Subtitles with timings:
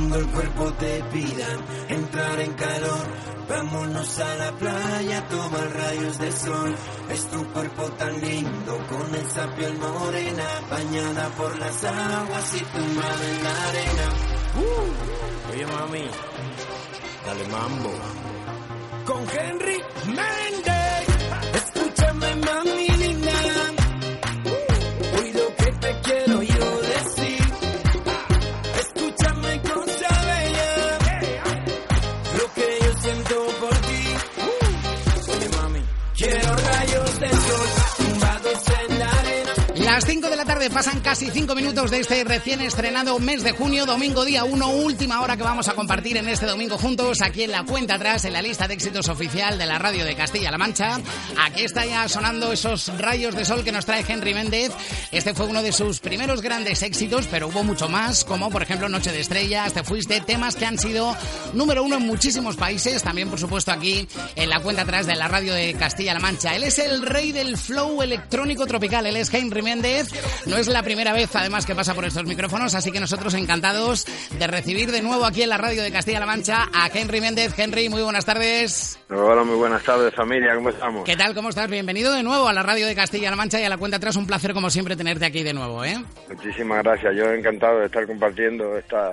[0.00, 1.46] Cuando el cuerpo te pida
[1.90, 3.06] entrar en calor,
[3.46, 6.74] vámonos a la playa, tomar rayos de sol.
[7.10, 13.28] Es tu cuerpo tan lindo, con esa piel morena, bañada por las aguas y tumbada
[13.30, 14.06] en la arena.
[14.56, 16.10] Uh, oye mami,
[17.26, 17.92] dale mambo.
[19.04, 20.79] Con Henry Méndez,
[40.00, 43.52] Las 5 de la tarde pasan casi 5 minutos de este recién estrenado mes de
[43.52, 47.42] junio, domingo día 1, última hora que vamos a compartir en este domingo juntos, aquí
[47.42, 50.56] en la cuenta atrás, en la lista de éxitos oficial de la radio de Castilla-La
[50.56, 50.98] Mancha.
[51.38, 54.72] Aquí está ya sonando esos rayos de sol que nos trae Henry Méndez.
[55.12, 58.88] Este fue uno de sus primeros grandes éxitos, pero hubo mucho más, como por ejemplo
[58.88, 61.14] Noche de Estrellas, Te Fuiste, temas que han sido
[61.52, 65.28] número uno en muchísimos países, también por supuesto aquí en la cuenta atrás de la
[65.28, 66.56] radio de Castilla-La Mancha.
[66.56, 69.89] Él es el rey del flow electrónico tropical, él es Henry Méndez.
[70.46, 74.06] No es la primera vez además que pasa por estos micrófonos, así que nosotros encantados
[74.38, 77.58] de recibir de nuevo aquí en la radio de Castilla-La Mancha a Henry Méndez.
[77.58, 78.98] Henry, muy buenas tardes.
[79.10, 81.04] Hola, muy buenas tardes familia, ¿cómo estamos?
[81.04, 81.34] ¿Qué tal?
[81.34, 81.68] ¿Cómo estás?
[81.68, 84.16] Bienvenido de nuevo a la radio de Castilla-La Mancha y a la cuenta atrás.
[84.16, 85.96] Un placer como siempre tenerte aquí de nuevo, ¿eh?
[86.28, 89.12] Muchísimas gracias, yo encantado de estar compartiendo esta,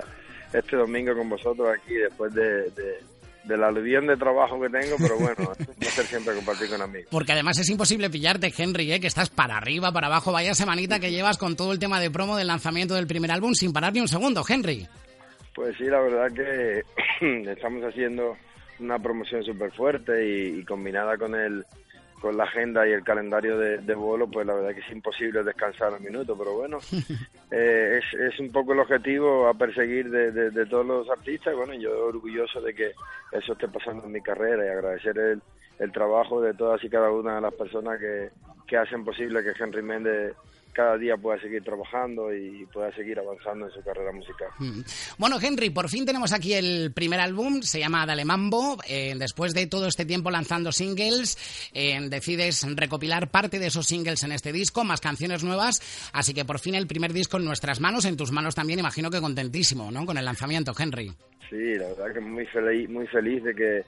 [0.54, 3.00] este domingo con vosotros aquí después de, de,
[3.48, 7.08] del aluvión de trabajo que tengo, pero bueno, es un placer siempre compartir con amigos.
[7.10, 9.00] Porque además es imposible pillarte, Henry, ¿eh?
[9.00, 12.12] que estás para arriba, para abajo, vaya semanita que llevas con todo el tema de
[12.12, 14.88] promo del lanzamiento del primer álbum sin parar ni un segundo, Henry.
[15.56, 16.82] Pues sí, la verdad que
[17.52, 18.38] estamos haciendo
[18.80, 21.66] una promoción súper fuerte y, y combinada con el
[22.22, 25.44] con la agenda y el calendario de, de vuelo, pues la verdad que es imposible
[25.44, 26.80] descansar un minuto, pero bueno,
[27.52, 31.56] eh, es, es un poco el objetivo a perseguir de, de, de todos los artistas,
[31.56, 32.92] bueno, yo orgulloso de que
[33.32, 35.42] eso esté pasando en mi carrera y agradecer el,
[35.80, 38.30] el trabajo de todas y cada una de las personas que,
[38.68, 40.36] que hacen posible que Henry Méndez
[40.78, 44.50] cada día pueda seguir trabajando y pueda seguir avanzando en su carrera musical.
[45.18, 48.78] Bueno, Henry, por fin tenemos aquí el primer álbum, se llama Dale Mambo.
[48.88, 54.24] Eh, después de todo este tiempo lanzando singles, eh, decides recopilar parte de esos singles
[54.24, 55.82] en este disco, más canciones nuevas,
[56.14, 59.10] así que por fin el primer disco en nuestras manos, en tus manos también, imagino
[59.10, 60.06] que contentísimo, ¿no?
[60.06, 61.12] Con el lanzamiento, Henry.
[61.50, 63.84] Sí, la verdad que muy feliz, muy feliz de que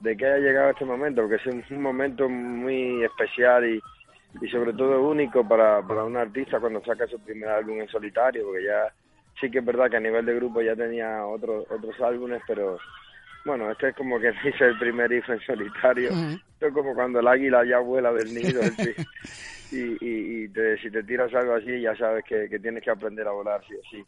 [0.00, 3.80] de que haya llegado este momento, porque es un momento muy especial y,
[4.40, 8.44] y sobre todo único para, para un artista cuando saca su primer álbum en solitario,
[8.44, 8.92] porque ya
[9.40, 12.78] sí que es verdad que a nivel de grupo ya tenía otros otros álbumes, pero
[13.44, 16.10] bueno, este es como que dice el primer hijo en solitario.
[16.10, 18.60] Esto es como cuando el águila ya vuela del nido.
[19.70, 22.90] Y, y, y te- si te tiras algo así, ya sabes que, que tienes que
[22.90, 24.04] aprender a volar, sí sí.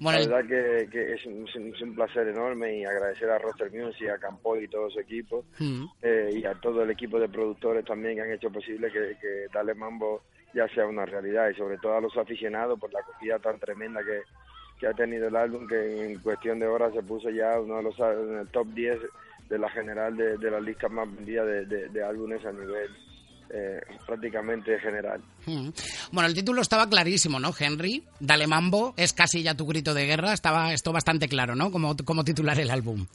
[0.00, 4.08] Bueno, La verdad que, que es, un, es placer enorme y agradecer a Roster Music,
[4.10, 5.84] a Campoy y todo su equipo Mm.
[6.02, 9.46] eh, y a todo el equipo de productores también que han hecho posible que, que
[9.52, 10.22] Dale Mambo
[10.54, 14.00] ya sea una realidad y sobre todo a los aficionados por la acogida tan tremenda
[14.04, 14.22] que,
[14.78, 17.82] que ha tenido el álbum que en cuestión de horas se puso ya uno de
[17.84, 18.98] los en el top 10
[19.48, 22.90] de la general de, de las listas más vendidas de, de- de álbumes a nivel
[23.50, 25.20] eh, prácticamente general.
[25.46, 25.68] Mm.
[26.12, 28.02] Bueno, el título estaba clarísimo, ¿no, Henry?
[28.20, 31.70] Dale Mambo, es casi ya tu grito de guerra, estaba esto bastante claro, ¿no?
[31.70, 33.06] Como, como titular el álbum.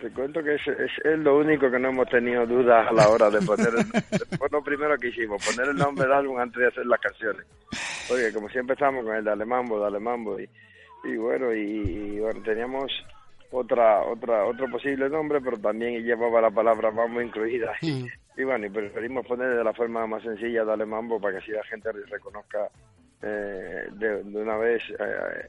[0.00, 3.08] Te cuento que es, es, es lo único que no hemos tenido dudas a la
[3.08, 3.84] hora de poner el,
[4.38, 7.44] fue lo primero que hicimos, poner el nombre del álbum antes de hacer las canciones.
[8.08, 10.48] Porque como siempre estábamos con el Dale Mambo, Dale Mambo y,
[11.04, 12.90] y bueno, y, y, bueno, teníamos
[13.50, 17.72] otra otra otro posible nombre, pero también llevaba la palabra mambo incluida.
[18.36, 21.50] Y bueno, y preferimos poner de la forma más sencilla Dale Mambo para que así
[21.52, 22.70] la gente reconozca
[23.22, 25.48] eh, de, de una vez eh,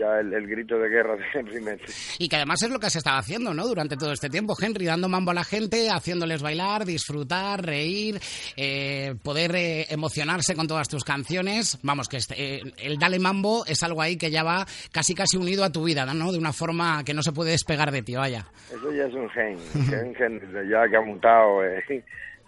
[0.00, 2.16] ya el, el grito de guerra de Henry Méndez.
[2.18, 3.66] Y que además es lo que has estado haciendo, ¿no?
[3.66, 8.18] Durante todo este tiempo, Henry, dando mambo a la gente, haciéndoles bailar, disfrutar, reír,
[8.56, 11.78] eh, poder eh, emocionarse con todas tus canciones.
[11.82, 15.36] Vamos, que este, eh, el Dale Mambo es algo ahí que ya va casi casi
[15.36, 16.32] unido a tu vida, ¿no?
[16.32, 18.46] De una forma que no se puede despegar de ti, vaya.
[18.72, 21.82] Eso ya es un gen, un gen ya que ha mutado eh,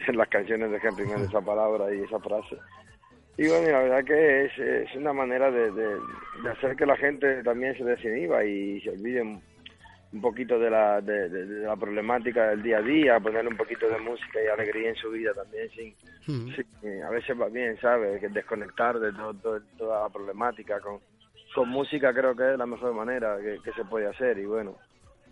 [0.06, 2.56] en las canciones de Henry Méndez esa palabra y esa frase.
[3.36, 5.98] Y bueno, la verdad que es, es una manera de, de,
[6.50, 9.40] hacer que la gente también se desinhiba y se olviden
[10.12, 11.28] un poquito de la, de,
[11.62, 15.10] la problemática del día a día, ponerle un poquito de música y alegría en su
[15.10, 18.20] vida también, sin, a veces va bien, ¿sabes?
[18.20, 20.98] Que desconectar de todo, toda la problemática con,
[21.54, 24.76] con música creo que es la mejor manera que, que, se puede hacer y bueno,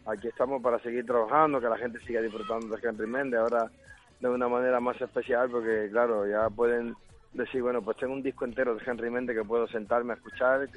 [0.06, 3.70] aquí estamos para seguir trabajando, que la gente siga disfrutando de Henry Méndez, ahora
[4.18, 6.94] de una manera más especial porque claro, ya pueden
[7.32, 10.68] decir, bueno, pues tengo un disco entero de Henry Méndez que puedo sentarme a escuchar,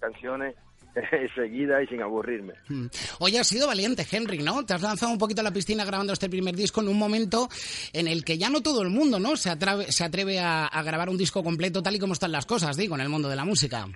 [0.00, 0.54] canciones
[1.34, 2.54] seguida y sin aburrirme.
[2.68, 2.86] Hmm.
[3.20, 4.64] Hoy has sido valiente, Henry, ¿no?
[4.64, 7.48] Te has lanzado un poquito a la piscina grabando este primer disco en un momento
[7.92, 9.36] en el que ya no todo el mundo, ¿no?
[9.36, 12.76] Se atreve, se atreve a, grabar un disco completo tal y como están las cosas,
[12.76, 13.86] digo, en el mundo de la música.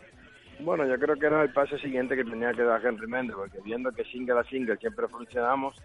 [0.60, 3.58] Bueno, yo creo que era el paso siguiente que tenía que dar Henry Méndez, porque
[3.64, 5.76] viendo que single a single siempre funcionamos,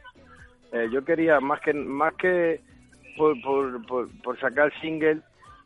[0.71, 2.61] eh, yo quería más que más que
[3.15, 5.21] por, por, por, por sacar single,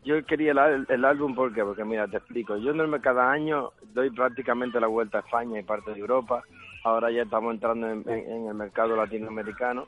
[0.07, 0.53] yo quería
[0.87, 2.55] el, álbum porque porque mira te explico.
[2.57, 2.71] Yo
[3.01, 6.43] cada año doy prácticamente la vuelta a España y parte de Europa.
[6.85, 9.85] Ahora ya estamos entrando en, el mercado latinoamericano.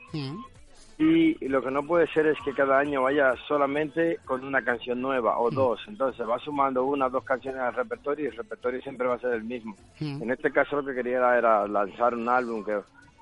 [0.98, 5.00] Y, lo que no puede ser es que cada año vaya solamente con una canción
[5.00, 5.80] nueva o dos.
[5.88, 9.20] Entonces va sumando una o dos canciones al repertorio y el repertorio siempre va a
[9.20, 9.74] ser el mismo.
[9.98, 12.78] En este caso lo que quería era lanzar un álbum que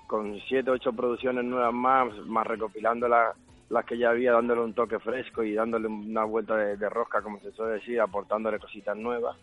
[0.08, 3.34] con siete ocho producciones nuevas más más recopilando la
[3.70, 7.38] las que ya había dándole un toque fresco y dándole una vuelta de, rosca, como
[7.40, 9.36] se suele decir, aportándole cositas nuevas.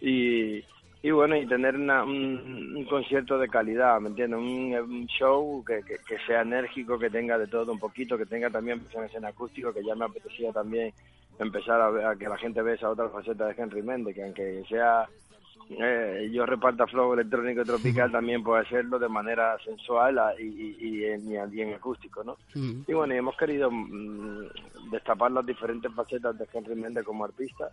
[0.00, 0.62] Y,
[1.02, 4.38] y bueno, y tener un, concierto de calidad, ¿me entiendes?
[4.38, 8.80] Un, show que, que, sea enérgico, que tenga de todo un poquito, que tenga también
[8.80, 10.92] presencia en acústico, que ya me apetecía también
[11.38, 14.62] empezar a, a que la gente vea esa otra faceta de Henry Méndez, que aunque
[14.68, 15.08] sea
[15.70, 21.74] eh, yo reparta flow electrónico tropical también puede hacerlo de manera sensual y, y, en,
[21.74, 22.36] acústico, ¿no?
[22.54, 27.70] Y bueno, hemos querido mm, destapar las diferentes facetas de Henry Méndez como artista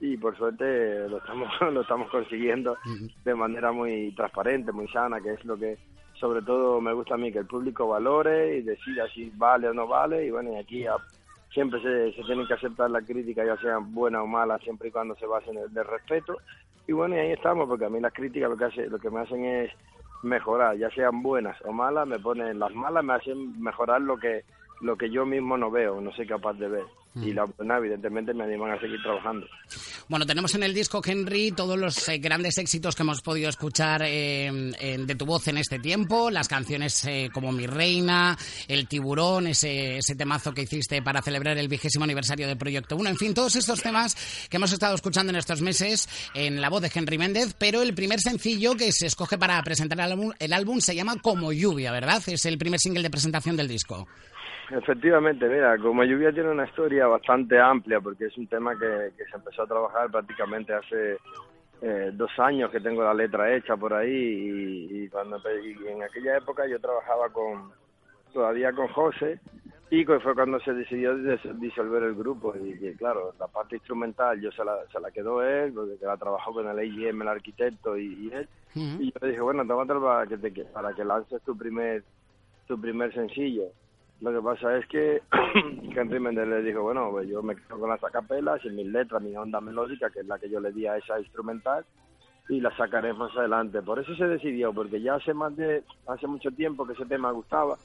[0.00, 2.76] y por suerte lo estamos lo estamos consiguiendo
[3.24, 5.78] de manera muy transparente, muy sana, que es lo que
[6.14, 9.74] sobre todo me gusta a mí, que el público valore y decida si vale o
[9.74, 10.84] no vale y bueno, y aquí
[11.52, 14.92] siempre se, se tienen que aceptar la crítica, ya sean buenas o malas, siempre y
[14.92, 16.38] cuando se basen en el respeto
[16.86, 19.10] y bueno, y ahí estamos, porque a mí las críticas lo que, hace, lo que
[19.10, 19.70] me hacen es
[20.22, 24.44] mejorar, ya sean buenas o malas, me ponen las malas, me hacen mejorar lo que
[24.80, 26.84] lo que yo mismo no veo, no soy capaz de ver.
[27.14, 29.46] Y la buena, evidentemente, me animan a seguir trabajando.
[30.12, 34.02] Bueno, tenemos en el disco, Henry, todos los eh, grandes éxitos que hemos podido escuchar
[34.04, 34.52] eh,
[35.06, 38.36] de tu voz en este tiempo, las canciones eh, como Mi Reina,
[38.68, 43.08] El Tiburón, ese, ese temazo que hiciste para celebrar el vigésimo aniversario del Proyecto 1,
[43.08, 44.14] en fin, todos estos temas
[44.50, 47.94] que hemos estado escuchando en estos meses en la voz de Henry Méndez, pero el
[47.94, 51.90] primer sencillo que se escoge para presentar el álbum, el álbum se llama Como Lluvia,
[51.90, 52.22] ¿verdad?
[52.26, 54.06] Es el primer single de presentación del disco.
[54.72, 59.36] Efectivamente, mira, como lluvia tiene una historia bastante amplia porque es un tema que, se
[59.36, 61.18] empezó a trabajar prácticamente hace
[61.82, 66.66] eh, dos años que tengo la letra hecha por ahí y, cuando en aquella época
[66.66, 67.70] yo trabajaba con
[68.32, 69.40] todavía con José
[69.90, 74.64] y fue cuando se decidió disolver el grupo y, claro la parte instrumental yo se
[74.64, 78.48] la, se la quedó él porque la trabajó con el AGM el arquitecto y, él.
[78.74, 82.02] Y yo le dije bueno tómatelo para que te, para que lances tu primer
[82.66, 83.64] tu primer sencillo
[84.22, 85.20] lo que pasa es que
[85.96, 89.20] Henry Méndez le dijo, bueno, pues yo me quedo con las acapelas y mis letras,
[89.20, 91.84] mi onda melódica, que es la que yo le di a esa instrumental,
[92.48, 93.82] y la sacaré más adelante.
[93.82, 97.32] Por eso se decidió, porque ya hace más de, hace mucho tiempo que ese tema
[97.32, 97.76] gustaba,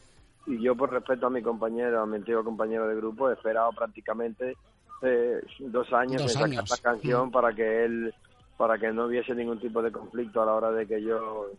[0.46, 3.72] y yo por respeto a mi compañero, a mi antiguo compañero de grupo, he esperado
[3.72, 4.56] prácticamente
[5.02, 7.32] eh, dos años en sacar la canción mm.
[7.32, 8.14] para que él,
[8.58, 11.50] para que no hubiese ningún tipo de conflicto a la hora de que yo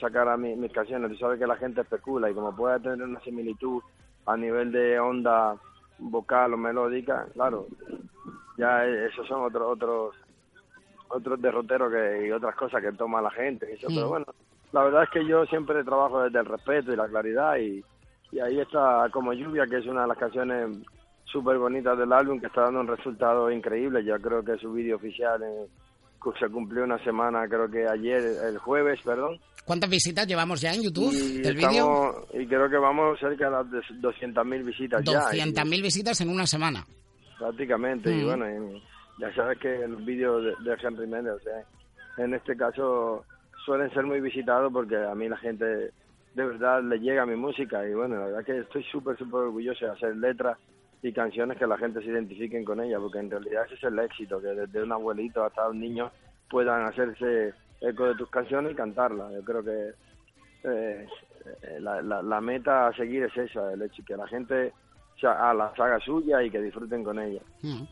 [0.00, 1.10] sacar a mis canciones.
[1.12, 3.82] Tú sabes que la gente especula y como puede tener una similitud
[4.26, 5.56] a nivel de onda
[5.98, 7.66] vocal o melódica, claro,
[8.56, 10.14] ya esos son otros otros
[11.08, 13.72] otros derroteros que, y otras cosas que toma la gente.
[13.72, 14.08] Eso, Pero mm.
[14.08, 14.26] bueno,
[14.72, 17.84] la verdad es que yo siempre trabajo desde el respeto y la claridad y,
[18.32, 20.78] y ahí está como lluvia, que es una de las canciones
[21.24, 24.04] súper bonitas del álbum que está dando un resultado increíble.
[24.04, 25.42] Yo creo que su vídeo oficial
[26.38, 30.82] se cumplió una semana, creo que ayer, el jueves, perdón, ¿Cuántas visitas llevamos ya en
[30.82, 32.26] YouTube del vídeo?
[32.34, 35.62] Y creo que vamos cerca de las 200.000 visitas 200 ya.
[35.62, 36.84] 200.000 visitas en una semana.
[37.38, 38.26] Prácticamente, y mm.
[38.26, 38.80] bueno,
[39.18, 43.24] ya sabes que los vídeos de, Henry Méndez, o sea, en este caso
[43.64, 45.92] suelen ser muy visitados porque a mí la gente de
[46.46, 49.92] verdad le llega mi música y bueno, la verdad que estoy súper, súper orgulloso de
[49.92, 50.58] hacer letras
[51.04, 53.98] y canciones que la gente se identifiquen con ellas, porque en realidad ese es el
[53.98, 56.10] éxito, que desde un abuelito hasta un niño
[56.48, 59.30] puedan hacerse eco de tus canciones y cantarlas.
[59.34, 59.92] Yo creo que
[60.64, 61.06] eh,
[61.78, 64.72] la, la, meta a seguir es esa, el hecho que la gente
[65.22, 67.40] a la saga suya y que disfruten con ella.
[67.62, 67.82] Mm.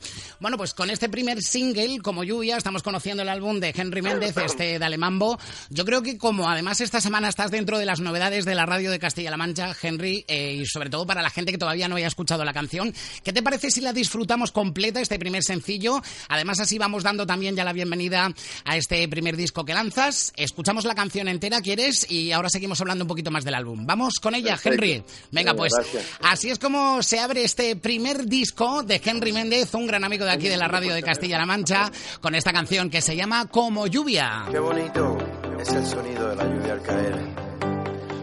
[0.41, 4.37] Bueno, pues con este primer single, como lluvia, estamos conociendo el álbum de Henry Méndez,
[4.37, 5.39] este Dale Mambo.
[5.71, 8.91] Yo creo que como además esta semana estás dentro de las novedades de la radio
[8.91, 12.07] de Castilla-La Mancha, Henry, eh, y sobre todo para la gente que todavía no haya
[12.07, 12.93] escuchado la canción,
[13.25, 16.03] ¿qué te parece si la disfrutamos completa, este primer sencillo?
[16.29, 18.33] Además así vamos dando también ya la bienvenida
[18.65, 20.33] a este primer disco que lanzas.
[20.37, 22.11] Escuchamos la canción entera, ¿quieres?
[22.11, 23.87] Y ahora seguimos hablando un poquito más del álbum.
[23.87, 25.03] Vamos con ella, Henry.
[25.31, 25.73] Venga, pues
[26.21, 30.31] así es como se abre este primer disco de Henry Méndez, un gran amigo de
[30.31, 31.93] aquí de la radio de Castilla-La Mancha,
[32.23, 34.47] con esta canción que se llama Como lluvia.
[34.51, 35.19] Qué bonito
[35.61, 37.21] es el sonido de la lluvia al caer,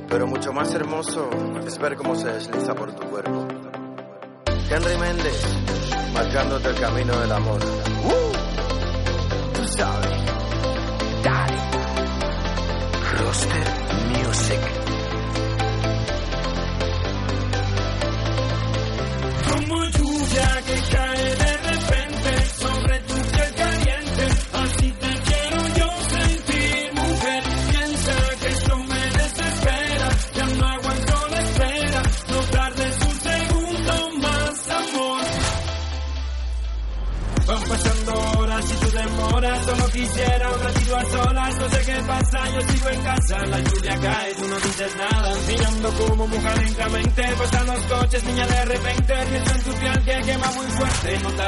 [0.08, 1.30] pero mucho más hermoso
[1.68, 3.48] es ver cómo se desliza por tu cuerpo.
[4.72, 5.40] Henry Méndez,
[6.12, 7.64] marcándote el camino del amor.
[7.64, 9.54] ¡Uh!
[9.54, 10.18] Tú sabes.
[11.24, 11.58] Dale.
[13.20, 13.68] Roster
[14.18, 14.89] Music.
[19.70, 21.69] Como lluvia que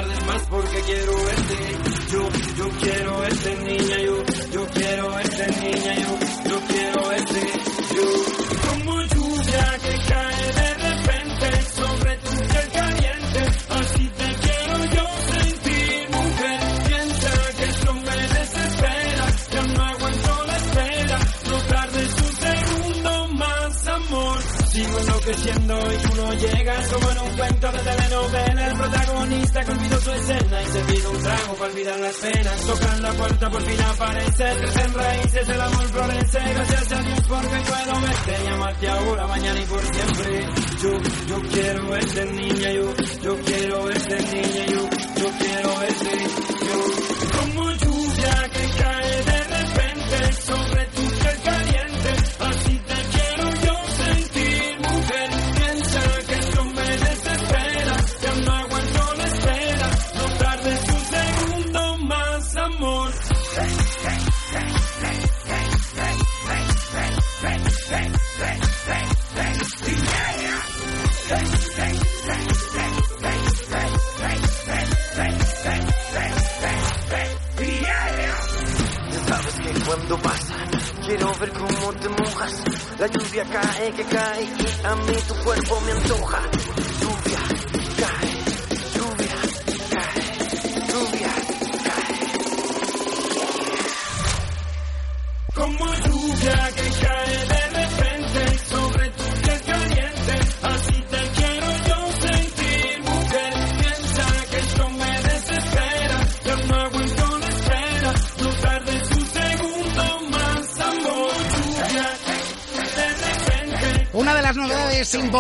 [0.02, 0.51] tardes más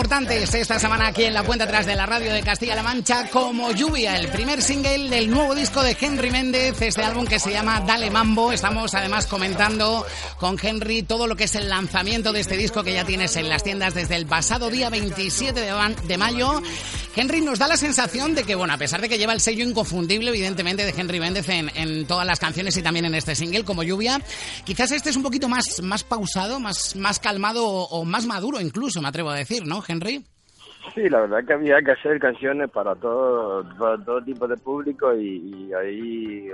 [0.01, 3.71] importantes esta semana aquí en la cuenta atrás de la radio de Castilla-La Mancha, como
[3.71, 7.81] lluvia, el primer single del nuevo disco de Henry Méndez, este álbum que se llama
[7.81, 8.51] Dale Mambo.
[8.51, 10.03] Estamos además comentando
[10.39, 13.47] con Henry todo lo que es el lanzamiento de este disco que ya tienes en
[13.47, 15.61] las tiendas desde el pasado día 27
[16.07, 16.63] de, mayo.
[17.15, 19.63] Henry nos da la sensación de que, bueno, a pesar de que lleva el sello
[19.63, 23.83] inconfundible, evidentemente, de Henry Méndez en, todas las canciones y también en este single, como
[23.83, 24.19] lluvia,
[24.63, 28.99] quizás este es un poquito más, más pausado, más, más calmado o más maduro incluso,
[28.99, 30.23] me atrevo a decir, ¿no, Henry?
[30.95, 35.13] Sí, la verdad que había que hacer canciones para todo, para todo tipo de público
[35.15, 36.49] y, y ahí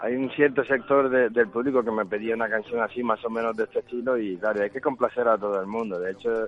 [0.00, 3.30] hay un cierto sector de- del público que me pedía una canción así más o
[3.30, 5.98] menos de este estilo y claro, hay que complacer a todo el mundo.
[5.98, 6.46] De hecho,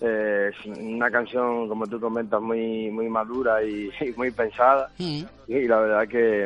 [0.00, 5.22] eh, es una canción, como tú comentas, muy muy madura y, y muy pensada Mm.
[5.48, 6.44] y la verdad que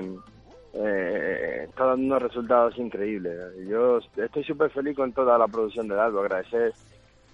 [0.74, 3.36] eh, está dando unos resultados increíbles.
[3.68, 6.20] Yo estoy súper feliz con toda la producción del álbum.
[6.20, 6.72] Agradecer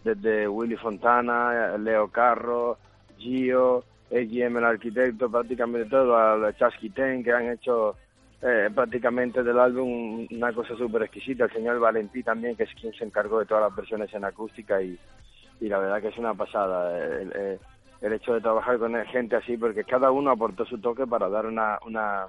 [0.04, 2.78] desde Willy Fontana, Leo Carro,
[3.18, 7.94] Gio, XM el arquitecto, prácticamente todo, a los Chasqui Ten, que han hecho
[8.42, 11.44] eh, prácticamente del álbum una cosa súper exquisita.
[11.44, 14.80] El señor Valentí también, que es quien se encargó de todas las versiones en acústica
[14.82, 14.98] y,
[15.60, 17.60] y la verdad que es una pasada el, el-
[18.00, 21.44] el hecho de trabajar con gente así, porque cada uno aportó su toque para dar
[21.44, 22.28] una, una,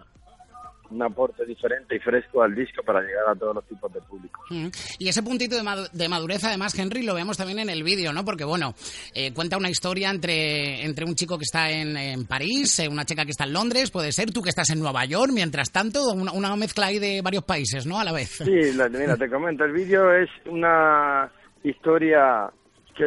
[0.92, 4.42] un aporte diferente y fresco al disco para llegar a todos los tipos de público.
[4.50, 4.68] Mm.
[5.00, 8.26] Y ese puntito de, madurez, además, Henry, lo vemos también en el vídeo, ¿no?
[8.26, 8.74] Porque, bueno,
[9.14, 13.26] eh, cuenta una historia entre, entre un chico que está en, París, eh, una chica
[13.26, 16.56] que está en Londres, puede ser tú que estás en Nueva York, mientras tanto, una,
[16.56, 18.00] mezcla ahí de varios países, ¿no?
[18.00, 18.30] A la vez.
[18.30, 18.52] Sí,
[18.92, 21.32] mira, te comento, el vídeo es una
[21.64, 22.52] historia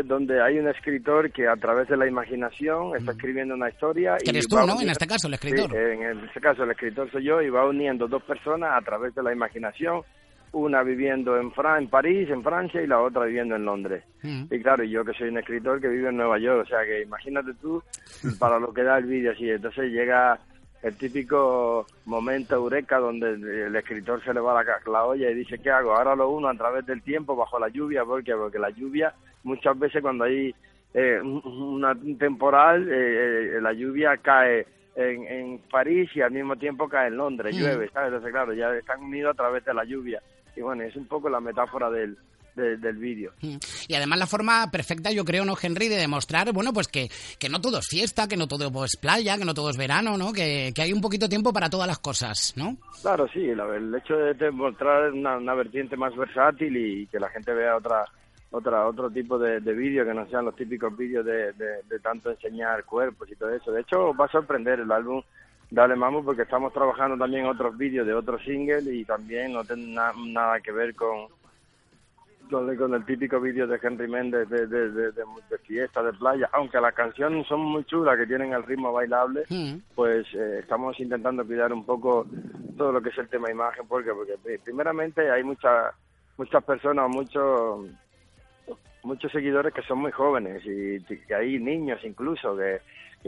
[0.03, 4.17] donde hay un escritor que a través de la imaginación está escribiendo una historia.
[4.23, 4.81] y eres tú, ¿no?
[4.81, 5.75] En este caso, el escritor.
[5.77, 9.23] en este caso, el escritor soy yo y va uniendo dos personas a través de
[9.23, 10.03] la imaginación,
[10.53, 14.05] una viviendo en, en París, en Francia, y la otra viviendo en Londres.
[14.23, 17.03] Y claro, yo que soy un escritor que vive en Nueva York, o sea que
[17.03, 17.83] imagínate tú
[18.39, 19.51] para lo que da el vídeo así.
[19.51, 20.39] Entonces llega
[20.85, 25.59] el típico momento eureka donde el escritor se le va la, la olla y dice,
[25.59, 25.95] ¿qué hago?
[25.95, 29.15] Ahora lo uno a través del tiempo, bajo la lluvia, porque porque la lluvia
[29.45, 30.55] muchas veces cuando hay
[30.93, 36.87] eh, una temporal, eh, eh, la lluvia cae en, en, París y al mismo tiempo
[36.87, 37.59] cae en Londres, mm.
[37.59, 38.09] llueve, ¿sabes?
[38.09, 40.21] Entonces, claro, ya están unidos a través de la lluvia.
[40.55, 42.19] Y bueno, es un poco la metáfora del,
[42.55, 43.33] del vídeo.
[43.89, 45.89] Y además la forma perfecta, yo creo, ¿no, Henry?
[45.89, 47.09] De demostrar, bueno, pues que,
[47.39, 50.17] que no todo es fiesta, que no todo es playa, que no todo es verano,
[50.17, 50.33] ¿no?
[50.33, 52.77] Que, que hay un poquito tiempo para todas las cosas, ¿no?
[53.03, 57.53] Claro, sí, el hecho de demostrar una, una vertiente más versátil y que la gente
[57.53, 58.05] vea otra
[58.51, 62.31] otra otro tipo de, de vídeos que no sean los típicos vídeos de, de, tanto
[62.31, 63.73] enseñar cuerpos y todo eso.
[63.73, 65.21] De hecho, va a sorprender el álbum
[65.71, 69.93] Dale Mamo porque estamos trabajando también otros vídeos de otros singles y también no tiene
[69.93, 71.27] nada que ver con,
[72.51, 76.95] con, el típico vídeo de Henry Méndez de, de, de, fiesta, de playa, aunque las
[76.95, 79.75] canciones son muy chulas, que tienen el ritmo bailable, mm.
[79.95, 82.27] pues eh, estamos intentando cuidar un poco
[82.77, 85.95] todo lo que es el tema imagen, porque porque primeramente hay muchas
[86.37, 87.87] muchas personas, muchos
[89.05, 92.81] muchos seguidores que son muy jóvenes y que hay niños incluso que,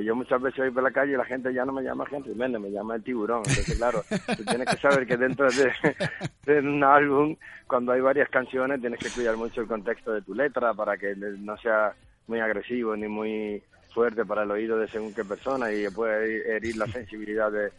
[0.03, 2.35] yo muchas veces voy por la calle y la gente ya no me llama Henry
[2.35, 3.43] Méndez, me llama el tiburón.
[3.47, 4.03] Entonces, claro,
[4.37, 7.35] tú tienes que saber que dentro de, un álbum,
[7.67, 11.17] cuando hay varias canciones, tienes que cuidar mucho el contexto de tu letra para que
[11.17, 11.95] no sea
[12.27, 13.63] muy agresivo ni muy
[13.95, 17.71] fuerte para el oído de según qué persona y puede herir la sensibilidad de,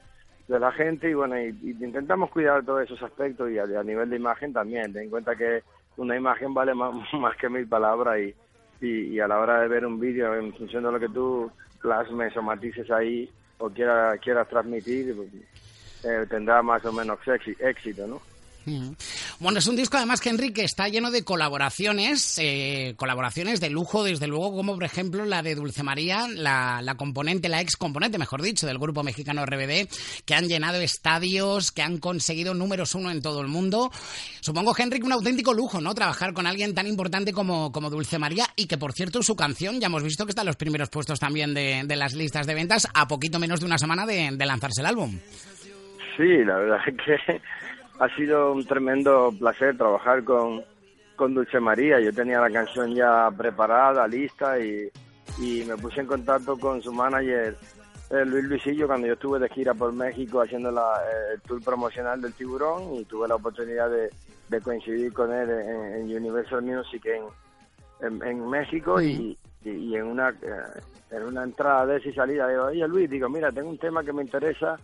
[0.47, 4.15] la gente y bueno, y, intentamos cuidar todos esos aspectos y a, a, nivel de
[4.15, 4.91] imagen también.
[4.91, 5.61] Ten en cuenta que
[5.97, 9.85] una imagen vale más, más que mil palabras y, y, a la hora de ver
[9.85, 14.47] un vídeo, en función de lo que tú plasmes o matices ahí o quieras, quieras
[14.47, 15.15] transmitir,
[16.03, 17.19] eh, tendrá más o menos
[17.59, 18.21] éxito, ¿no?
[19.39, 24.03] Bueno, es un disco además que Enrique está lleno de colaboraciones, eh, colaboraciones de lujo,
[24.03, 28.41] desde luego, como por ejemplo la de Dulce María, la, componente, la ex componente, mejor
[28.41, 29.87] dicho, del grupo mexicano RBD,
[30.25, 33.91] que han llenado estadios, que han conseguido números uno en todo el mundo.
[34.41, 35.93] Supongo, Henry, un auténtico lujo, ¿no?
[35.93, 39.79] Trabajar con alguien tan importante como, como Dulce María y que, por cierto, su canción
[39.79, 42.87] ya hemos visto que está en los primeros puestos también de, las listas de ventas
[42.91, 45.19] a poquito menos de una semana de, de lanzarse el álbum.
[46.17, 47.41] Sí, la verdad es que
[47.99, 50.63] ha sido un tremendo placer trabajar con,
[51.15, 51.99] con Dulce María.
[51.99, 54.89] Yo tenía la canción ya preparada, lista y,
[55.39, 57.55] y me puse en contacto con su manager
[58.09, 61.61] eh, Luis Luisillo cuando yo estuve de gira por México haciendo la, eh, el tour
[61.61, 64.09] promocional del tiburón y tuve la oportunidad de,
[64.47, 70.81] de coincidir con él en, Universal Music en, en, México y, y, en una eh,
[71.11, 74.03] en una entrada de esa y salida digo, oye Luis, digo, mira, tengo un tema
[74.03, 74.79] que me interesa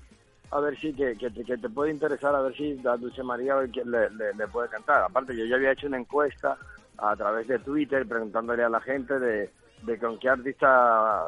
[0.53, 4.09] a ver si que, que, te, puede interesar, a ver si a Dulce María le,
[4.11, 5.01] le, puede cantar.
[5.01, 6.57] Aparte, yo ya había hecho una encuesta
[6.97, 11.27] a través de Twitter preguntándole a la gente de, de con qué artista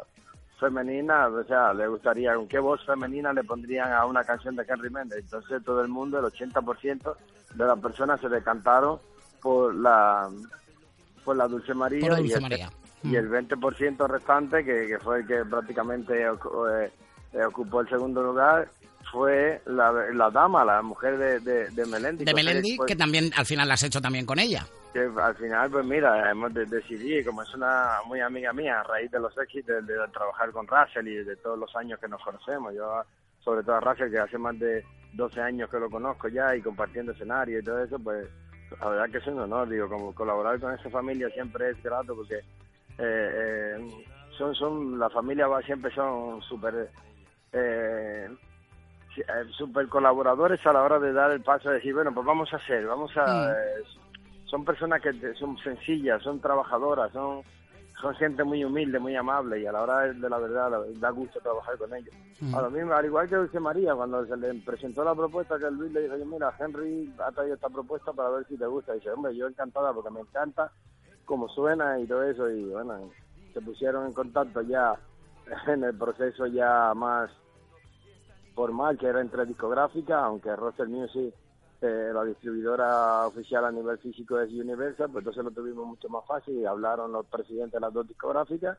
[0.60, 4.64] femenina, o sea, le gustaría, con qué voz femenina le pondrían a una canción de
[4.66, 5.18] Henry Méndez.
[5.24, 7.16] Entonces todo el mundo, el 80%
[7.56, 9.00] de las personas se decantaron
[9.42, 10.30] por la
[11.24, 12.68] por la Dulce María, y, el,
[13.02, 18.68] y el 20% restante, que, que, fue el que prácticamente eh, ocupó el segundo lugar,
[19.10, 22.24] fue la, la dama, la mujer de, de, de Melendi.
[22.24, 24.66] De Melendi, que también al final la has hecho también con ella.
[24.92, 29.10] Que al final, pues mira, hemos decidido, como es una muy amiga mía, a raíz
[29.10, 32.74] de los éxitos de, trabajar con Russell y de todos los años que nos conocemos,
[32.74, 33.02] yo
[33.40, 36.62] sobre todo a Russell, que hace más de 12 años que lo conozco ya y
[36.62, 38.26] compartiendo escenario y todo eso, pues
[38.80, 42.16] la verdad que es un honor, digo, como colaborar con esa familia siempre es grato
[42.16, 42.42] porque eh,
[42.98, 44.04] eh,
[44.36, 46.90] son, son, la familia va, siempre son súper...
[47.52, 48.28] Eh,
[49.56, 52.56] super colaboradores a la hora de dar el paso de decir, bueno, pues vamos a
[52.56, 53.52] hacer, vamos a...
[53.52, 53.82] Eh,
[54.44, 57.42] son personas que son sencillas, son trabajadoras, son
[58.00, 61.40] son gente muy humilde, muy amable y a la hora de la verdad da gusto
[61.40, 62.14] trabajar con ellos.
[62.54, 65.70] A lo mismo, al igual que Dulce María, cuando se le presentó la propuesta que
[65.70, 68.92] Luis le dijo, mira, Henry ha traído esta propuesta para ver si te gusta.
[68.92, 70.70] Y dice, hombre, yo encantada porque me encanta
[71.24, 72.50] cómo suena y todo eso.
[72.50, 73.10] Y bueno,
[73.54, 74.94] se pusieron en contacto ya
[75.66, 77.30] en el proceso ya más
[78.56, 81.32] formal que era entre discográficas, aunque Roster Music,
[81.82, 86.24] eh, la distribuidora oficial a nivel físico es Universal, pues entonces lo tuvimos mucho más
[86.26, 88.78] fácil y hablaron los presidentes de las dos discográficas.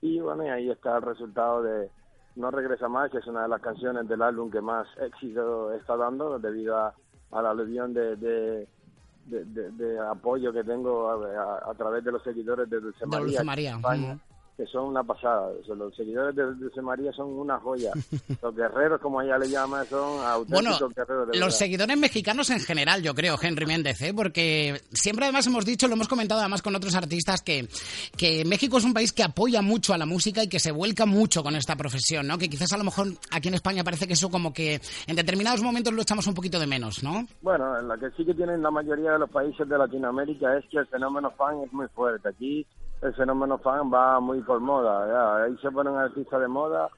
[0.00, 1.90] Y bueno, y ahí está el resultado de
[2.36, 5.96] No Regresa Más, que es una de las canciones del álbum que más éxito está
[5.96, 6.94] dando debido a,
[7.30, 13.74] la aluvión de, de, apoyo que tengo a, través de los seguidores de Dulce María,
[13.76, 14.18] España
[14.58, 15.52] que son una pasada.
[15.68, 17.92] Los seguidores de Dulce María son una joya.
[18.42, 21.28] Los guerreros, como ella le llama, son auténticos guerreros.
[21.28, 24.12] De los seguidores mexicanos en general, yo creo, Henry Méndez, ¿eh?
[24.12, 27.68] porque siempre además hemos dicho, lo hemos comentado además con otros artistas, que,
[28.16, 31.06] que México es un país que apoya mucho a la música y que se vuelca
[31.06, 32.36] mucho con esta profesión, ¿no?
[32.36, 35.62] Que quizás a lo mejor aquí en España parece que eso como que en determinados
[35.62, 37.28] momentos lo echamos un poquito de menos, ¿no?
[37.42, 40.78] Bueno, la que sí que tienen la mayoría de los países de Latinoamérica es que
[40.78, 42.28] el fenómeno fan es muy fuerte.
[42.28, 42.66] Aquí
[43.02, 45.44] el fenómeno fan va muy por moda.
[45.44, 46.88] Ahí se ponen artistas de moda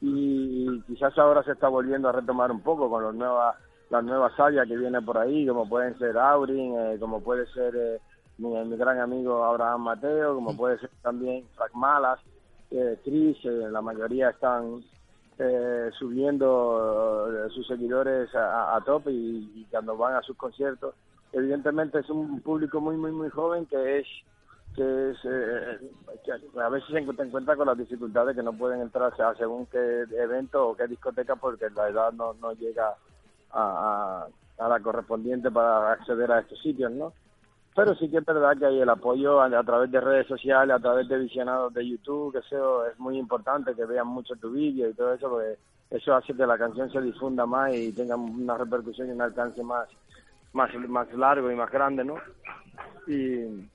[0.00, 3.56] y quizás ahora se está volviendo a retomar un poco con los nuevas,
[3.90, 7.74] las nuevas áreas que vienen por ahí, como pueden ser Aurin, eh, como puede ser
[7.76, 8.00] eh,
[8.38, 12.20] mi, gran amigo Abraham Mateo, como puede ser también Frank Malas,
[12.70, 14.82] eh, Chris, la mayoría están
[15.98, 20.94] subiendo sus seguidores a, tope y, y cuando van a sus conciertos.
[21.32, 24.06] Evidentemente es un público muy, muy, muy joven que es
[24.74, 25.78] que, es, eh,
[26.62, 30.68] a veces se encuentra con las dificultades que no pueden entrar a según qué evento
[30.68, 32.94] o qué discoteca porque la edad no, no llega
[33.52, 34.26] a,
[34.58, 37.12] a, la correspondiente para acceder a estos sitios, ¿no?
[37.74, 40.80] Pero sí que es verdad que hay el apoyo a, través de redes sociales, a
[40.80, 44.88] través de visionados de YouTube, que eso es muy importante, que vean mucho tu vídeo
[44.88, 45.56] y todo eso, porque
[45.90, 49.62] eso hace que la canción se difunda más y tenga una repercusión y un alcance
[49.62, 49.88] más,
[50.52, 52.16] más, más largo y más grande, ¿no?
[53.06, 53.68] Y,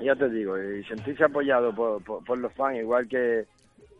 [0.00, 3.46] ya te digo, y sentirse apoyado por, por, los fans, igual que,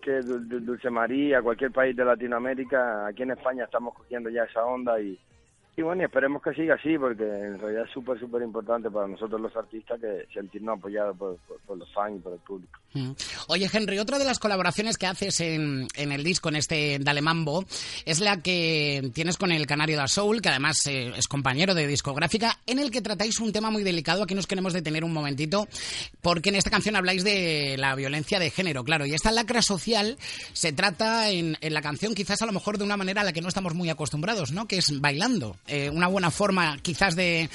[0.00, 5.00] que Dulce María, cualquier país de Latinoamérica, aquí en España estamos cogiendo ya esa onda
[5.00, 5.18] y,
[5.74, 9.40] y bueno, esperemos que siga así, porque en realidad es súper, súper importante para nosotros
[9.40, 11.38] los artistas que sentirnos apoyados por,
[11.78, 12.78] los fans y por el público.
[12.92, 13.12] Mm.
[13.48, 17.22] Oye, Henry, otra de las colaboraciones que haces en, en, el disco, en este Dale
[17.22, 17.64] Mambo,
[18.04, 21.86] es la que tienes con el Canario da Soul, que además eh, es compañero de
[21.86, 24.24] discográfica, en el que tratáis un tema muy delicado.
[24.24, 25.68] Aquí nos queremos detener un momentito,
[26.20, 30.18] porque en esta canción habláis de la violencia de género, claro, y esta lacra social
[30.52, 33.32] se trata en, en la canción quizás a lo mejor de una manera a la
[33.32, 34.68] que no estamos muy acostumbrados, ¿no?
[34.68, 35.56] Que es bailando.
[35.68, 37.48] Eh, una buena forma quizás de,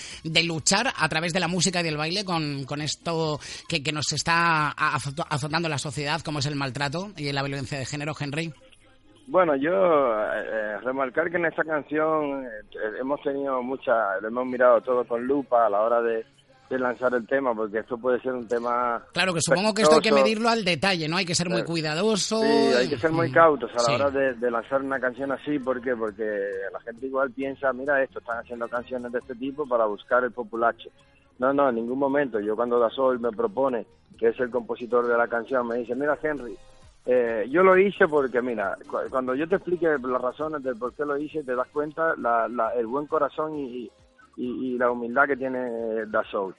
[0.46, 4.14] luchar a través de la música y del baile con, con esto que, que, nos
[4.14, 8.54] está azotando la sociedad, como es el maltrato y la violencia de género, Henry?
[9.28, 12.48] Bueno, yo eh, eh, remarcar que en esta canción
[12.98, 16.26] hemos tenido mucha, hemos mirado todo con lupa a la hora de,
[16.70, 19.02] de lanzar el tema, porque esto puede ser un tema...
[19.14, 21.18] Claro, que supongo que esto hay que medirlo al detalle, ¿no?
[21.18, 22.42] Hay que ser muy cuidadoso.
[22.42, 25.82] Sí, hay que ser muy cautos a la hora de, lanzar una canción así, ¿por
[25.82, 25.96] qué?
[25.96, 26.24] Porque
[26.74, 30.32] la gente igual piensa, mira esto, están haciendo canciones de este tipo para buscar el
[30.32, 30.90] populacho.
[31.40, 32.40] No, no, en ningún momento.
[32.40, 33.86] Yo cuando Da Sol me propone,
[34.18, 36.58] que es el compositor de la canción, me dice, mira Henry,
[37.06, 38.78] eh, yo lo hice porque, mira,
[39.10, 42.48] cuando yo te explique las razones del por qué lo hice, te das cuenta la,
[42.76, 43.92] el buen corazón y y,
[44.38, 46.56] la humildad que tiene Da Soul.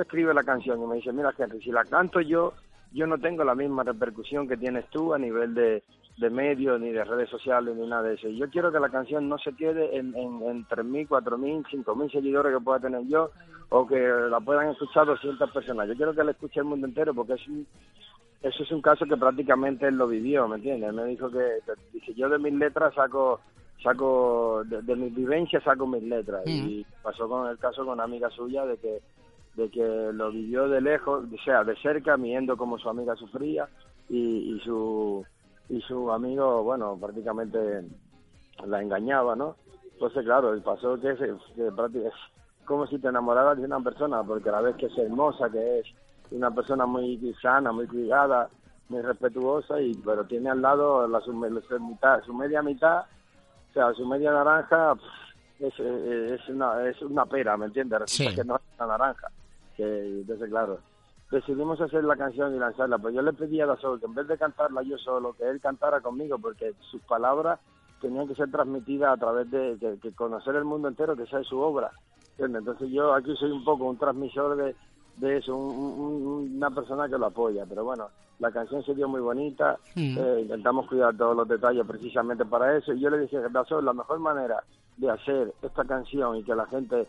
[0.00, 2.54] Escribe la canción y me dice, mira Henry, si la canto yo,
[2.92, 5.82] yo no tengo la misma repercusión que tienes tú a nivel de,
[6.16, 8.28] de medios, ni de redes sociales, ni nada de eso.
[8.28, 12.54] Yo quiero que la canción no se quede en, en, en 3.000, 4.000, 5.000 seguidores
[12.54, 13.30] que pueda tener yo,
[13.68, 15.86] o que la puedan escuchar 200 personas.
[15.88, 17.46] Yo quiero que la escuche el mundo entero, porque es
[18.40, 20.92] eso es un caso que prácticamente él lo vivió, ¿me entiendes?
[20.94, 21.44] Me dijo que,
[21.92, 23.40] dice, yo de mis letras saco
[23.82, 26.42] saco de, de mis vivencias saco mis letras.
[26.46, 29.02] Y pasó con el caso con una amiga suya de que
[29.54, 33.68] de que lo vivió de lejos, o sea, de cerca, viendo cómo su amiga sufría.
[34.08, 35.24] Y, y su
[35.68, 37.84] y su amigo, bueno, prácticamente
[38.66, 39.56] la engañaba, ¿no?
[39.92, 42.14] Entonces, claro, pasó que es, que es
[42.64, 45.80] como si te enamoraras de una persona, porque a la vez que es hermosa, que
[45.80, 45.86] es
[46.30, 48.48] una persona muy sana, muy cuidada,
[48.88, 53.04] muy respetuosa, y pero tiene al lado la, su, mitad, su media mitad
[53.70, 54.94] o sea, su media naranja
[55.58, 58.00] es, es, una, es una pera, ¿me entiendes?
[58.00, 59.28] Resulta que no es una naranja.
[59.76, 60.78] Que, entonces, claro,
[61.30, 62.98] decidimos hacer la canción y lanzarla.
[62.98, 65.48] Pues yo le pedí a la Sol que en vez de cantarla yo solo, que
[65.48, 67.60] él cantara conmigo, porque sus palabras
[68.00, 71.58] tenían que ser transmitidas a través de que, conocer el mundo entero, que sea su
[71.58, 71.90] obra.
[72.38, 74.76] Entonces yo aquí soy un poco un transmisor de,
[75.18, 77.64] de eso, una persona que lo apoya.
[77.68, 80.18] Pero bueno, la canción se dio muy bonita, mm.
[80.18, 82.92] eh, intentamos cuidar todos los detalles precisamente para eso.
[82.92, 84.62] Y yo le dije, Gasol, la mejor manera
[84.96, 87.06] de hacer esta canción y que la gente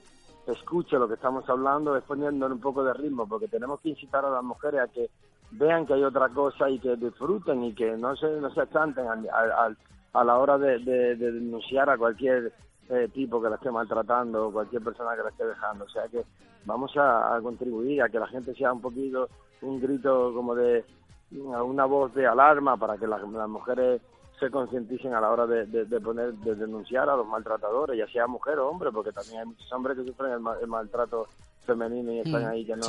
[0.47, 4.25] escuche lo que estamos hablando es poniéndole un poco de ritmo, porque tenemos que incitar
[4.25, 5.09] a las mujeres a que
[5.51, 9.07] vean que hay otra cosa y que disfruten y que no se, no se achanten
[9.07, 9.77] al,
[10.13, 10.79] a la hora de,
[11.15, 12.53] denunciar a cualquier
[12.89, 15.85] eh, tipo que la esté maltratando o cualquier persona que la esté dejando.
[15.85, 16.23] O sea que
[16.65, 19.29] vamos a, contribuir a que la gente sea un poquito
[19.61, 20.83] un grito como de
[21.31, 24.01] una voz de alarma para que las, mujeres
[24.39, 28.57] se concienticen a la hora de, poner de denunciar a los maltratadores, ya sea mujer
[28.57, 31.27] o hombre, porque también hay muchos hombres que sufren el, maltrato
[31.65, 32.85] femenino y están mm, ahí que no.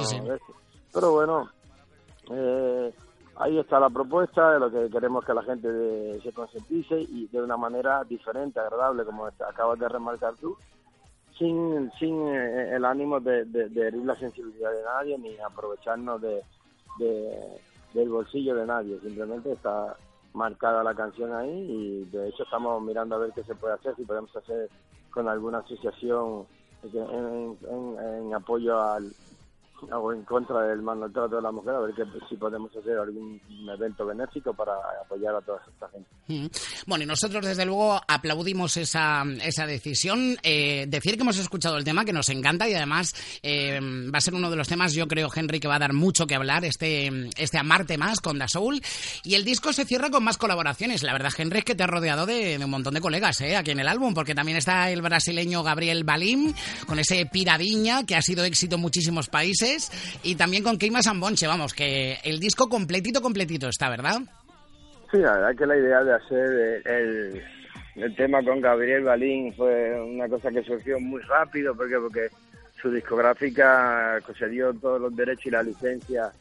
[0.92, 1.50] Pero bueno,
[2.30, 2.94] eh,
[3.40, 7.42] ahí está la propuesta, de lo que queremos que la gente se concientice y de
[7.42, 10.57] una manera diferente, agradable, como acabas de remarcar tú,
[11.38, 16.42] sin, sin eh, el ánimo de, herir la sensibilidad de nadie ni aprovecharnos de,
[17.94, 19.96] del bolsillo de nadie, simplemente está
[20.35, 23.96] marcada la canción ahí y de hecho estamos mirando a ver qué se puede hacer,
[23.96, 24.68] si podemos hacer
[25.11, 26.46] con alguna asociación
[26.83, 29.11] en apoyo al,
[29.92, 33.40] o en contra del maltrato de la mujer, a ver que, si podemos hacer algún
[33.74, 34.72] evento benéfico para
[35.04, 36.08] apoyar a toda esta gente.
[36.28, 36.46] Mm.
[36.86, 40.36] Bueno, y nosotros desde luego aplaudimos esa, esa decisión.
[40.42, 44.20] Eh, decir que hemos escuchado el tema, que nos encanta y además eh, va a
[44.20, 46.64] ser uno de los temas, yo creo, Henry, que va a dar mucho que hablar,
[46.64, 48.80] este, este Amarte Más con Da Soul.
[49.24, 51.02] Y el disco se cierra con más colaboraciones.
[51.02, 53.70] La verdad, Henry, es que te ha rodeado de, un montón de colegas eh, aquí
[53.70, 56.52] en el álbum, porque también está el brasileño Gabriel Balim,
[56.86, 59.69] con ese Piradiña, que ha sido éxito en muchísimos países
[60.22, 64.20] y también con Keima Sambonche, vamos, que el disco completito, completito está, ¿verdad?
[65.11, 67.42] Sí, la verdad que la idea de hacer el,
[67.96, 72.28] el tema con Gabriel Balín fue una cosa que surgió muy rápido, porque porque
[72.80, 76.33] su discográfica concedió todos los derechos y la licencia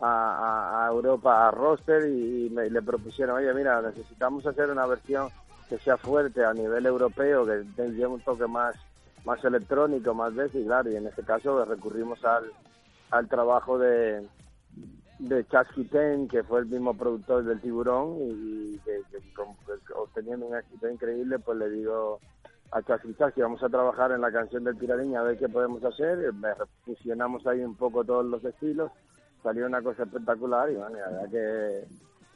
[0.00, 5.28] a, Europa, a Roster, y, le propusieron, oye, mira, necesitamos hacer una versión
[5.68, 8.76] que sea fuerte a nivel europeo, que tenga un toque más
[9.24, 12.44] más electrónico, más veces, y claro, y en este caso recurrimos al,
[13.10, 14.26] al trabajo de,
[15.18, 19.00] de Chasky Ten, que fue el mismo productor del Tiburón, y que,
[19.64, 22.20] pues, obteniendo un éxito increíble, pues le digo
[22.72, 25.82] a Chasky Chasky, vamos a trabajar en la canción del Tiradiña, a ver qué podemos
[25.84, 26.32] hacer,
[26.84, 28.90] fusionamos ahí un poco todos los estilos,
[29.42, 31.84] salió una cosa espectacular, y bueno, la verdad que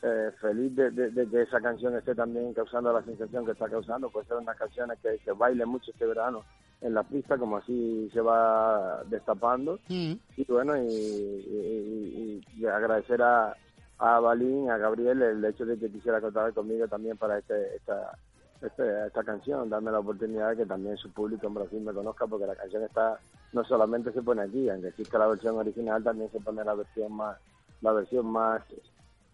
[0.02, 4.26] eh, feliz de, que esa canción esté también causando la sensación que está causando, pues
[4.26, 6.44] ser una canción que, que baile mucho este verano
[6.80, 9.78] en la pista, como así se va destapando.
[9.88, 10.12] Mm.
[10.36, 13.54] Y bueno, y, agradecer a,
[13.98, 18.16] a Balín, a Gabriel, el hecho de que quisiera contar conmigo también para este, esta,
[18.62, 22.26] este, esta canción, darme la oportunidad de que también su público en Brasil me conozca,
[22.26, 23.18] porque la canción está
[23.52, 27.12] no solamente se pone aquí, aunque existe la versión original, también se pone la versión
[27.12, 27.36] más
[27.80, 28.62] la versión más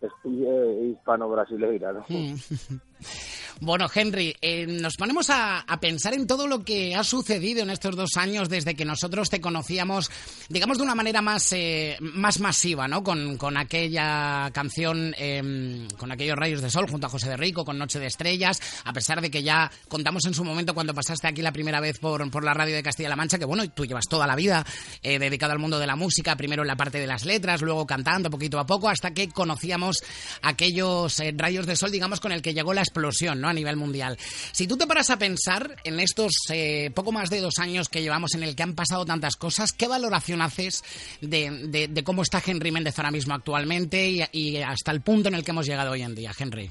[0.00, 1.92] eh, hispano-brasileira.
[1.92, 2.04] ¿no?
[3.60, 7.96] Bueno, Henry, eh, nos ponemos a, pensar en todo lo que ha sucedido en estos
[7.96, 10.10] dos años desde que nosotros te conocíamos,
[10.50, 13.02] digamos, de una manera más, eh, más masiva, ¿no?
[13.02, 17.64] Con, con aquella canción, em, con aquellos rayos de sol junto a José de Rico,
[17.64, 21.26] con Noche de Estrellas, a pesar de que ya contamos en su momento cuando pasaste
[21.26, 24.06] aquí la primera vez por, por la radio de Castilla-La Mancha, que bueno, tú llevas
[24.06, 24.66] toda la vida
[25.02, 27.86] eh, dedicado al mundo de la música, primero en la parte de las letras, luego
[27.86, 30.02] cantando poquito a poco, hasta que conocíamos
[30.42, 33.45] aquellos rayos de sol, digamos, con el que llegó la explosión, ¿no?
[33.48, 34.16] A nivel mundial.
[34.18, 38.02] Si tú te paras a pensar en estos eh, poco más de dos años que
[38.02, 40.82] llevamos en el que han pasado tantas cosas, ¿qué valoración haces
[41.20, 45.50] de, cómo está Henry Méndez ahora mismo actualmente y, hasta el punto en el que
[45.50, 46.70] hemos llegado hoy en día, Henry?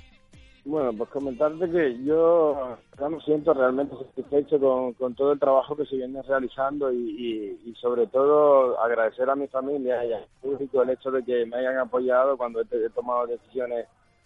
[0.66, 5.96] Bueno, pues comentarte que yo me siento realmente satisfecho con, todo el trabajo que se
[5.96, 11.12] viene realizando y, y, sobre todo agradecer a mi familia y al público el hecho
[11.12, 13.86] de que me hayan apoyado cuando he tomado decisiones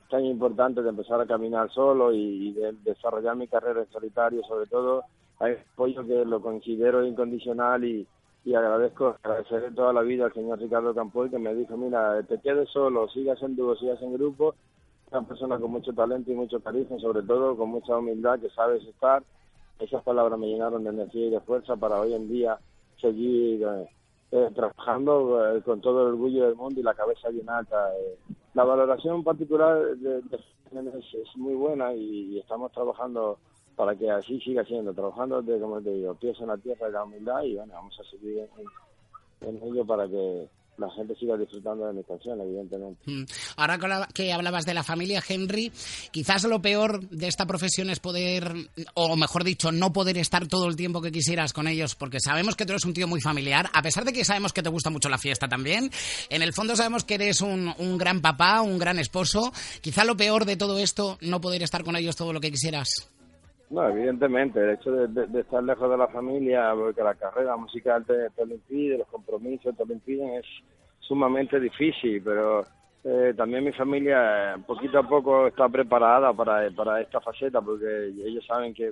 [0.10, 4.68] tan importante de empezar a caminar solo y, de desarrollar mi carrera en solitario, sobre
[4.68, 5.04] todo
[5.40, 8.06] hay apoyo que lo considero incondicional y,
[8.44, 12.40] y agradezco, agradecerle toda la vida al señor Ricardo Campoy que me dijo, mira, te
[12.40, 14.56] quedes solo, sigas en dúo, sigas en grupo,
[15.12, 18.84] una persona con mucho talento y mucho carisma, sobre todo con mucha humildad que sabes
[18.86, 19.24] estar.
[19.80, 22.58] Esas palabras me llenaron de energía y de fuerza para hoy en día
[23.00, 23.90] seguir eh,
[24.32, 27.92] eh, trabajando eh, con todo el orgullo del mundo y la cabeza bien alta.
[27.98, 28.18] Eh.
[28.54, 33.40] La valoración particular de, es, muy buena y, estamos trabajando
[33.76, 36.94] para que así siga siendo, trabajando de, como te digo, pies en la tierra de
[36.94, 38.48] la humildad y bueno, vamos a seguir
[39.42, 40.48] en ello para que
[40.80, 43.02] la gente siga disfrutando de mi canción, evidentemente.
[43.06, 43.26] Mm.
[43.58, 45.72] Ahora que hablabas de la familia, Henry,
[46.12, 48.54] quizás lo peor de esta profesión es poder,
[48.94, 52.56] o mejor dicho, no poder estar todo el tiempo que quisieras con ellos, porque sabemos
[52.56, 54.90] que tú eres un tío muy familiar, a pesar de que sabemos que te gusta
[54.90, 55.92] mucho la fiesta también,
[56.30, 59.52] en el fondo sabemos que eres un, gran papá, un gran esposo.
[59.82, 63.10] Quizá lo peor de todo esto, no poder estar con ellos todo lo que quisieras.
[63.70, 68.30] No, evidentemente, el hecho de, estar lejos de la familia, porque la carrera musical te,
[68.32, 70.46] te, lo impide, los compromisos te lo impiden, es
[71.00, 72.66] sumamente difícil, pero
[73.04, 78.46] eh, también mi familia poquito a poco está preparada para, para esta faceta porque ellos
[78.46, 78.92] saben que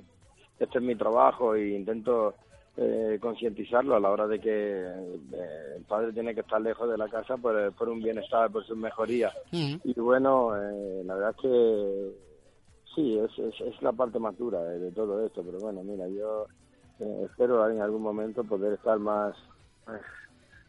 [0.58, 2.34] este es mi trabajo e intento
[2.76, 6.96] eh, concientizarlo a la hora de que eh, el padre tiene que estar lejos de
[6.96, 9.32] la casa por, por un bienestar, por su mejoría.
[9.50, 12.27] Y bueno, eh, la verdad es que
[12.94, 16.46] sí, es, es, la parte más dura de, todo esto, pero bueno, mira, yo
[17.24, 19.34] espero en algún momento poder estar más